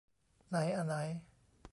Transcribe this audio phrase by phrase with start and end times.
[0.49, 0.95] ไหนอะไหน